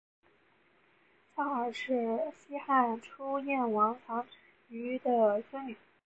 [1.35, 4.25] 臧儿是西汉初燕王臧
[4.67, 5.77] 荼的孙女。